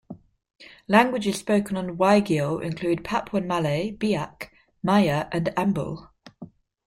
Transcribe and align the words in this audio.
Languages 0.87 1.37
spoken 1.37 1.77
on 1.77 1.95
Waigeo 1.95 2.57
include 2.59 3.03
Papuan 3.03 3.45
Malay, 3.45 3.91
Biak, 3.95 4.49
Ma'ya, 4.83 5.29
and 5.31 5.53
Ambel. 5.55 6.09